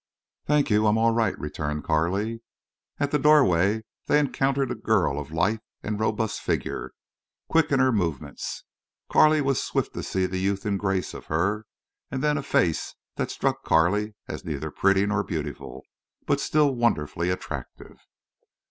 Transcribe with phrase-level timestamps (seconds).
[0.47, 2.41] "Thank you; I'm all right," returned Carley.
[2.99, 6.93] At the doorway they encountered a girl of lithe and robust figure,
[7.47, 8.63] quick in her movements.
[9.11, 11.67] Carley was swift to see the youth and grace of her;
[12.09, 15.83] and then a face that struck Carley as neither pretty nor beautiful,
[16.25, 17.99] but still wonderfully attractive.